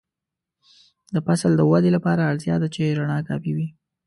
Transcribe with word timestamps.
د 1.13 1.15
فصل 1.25 1.51
د 1.55 1.61
ودې 1.71 1.91
لپاره 1.97 2.27
اړتیا 2.31 2.55
ده 2.61 2.67
چې 2.75 2.95
رڼا 2.99 3.19
کافي 3.29 3.51
وي. 3.57 3.67